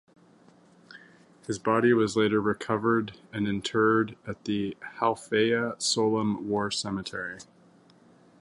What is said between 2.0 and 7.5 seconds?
later recovered and interred at the Halfaya Sollum War Cemetery.